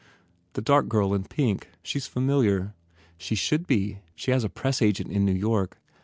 [0.53, 1.69] "The dark girl in pink.
[1.83, 2.73] She s familiar."
[3.19, 3.99] "She should be.
[4.15, 5.77] She has a press agent in New York.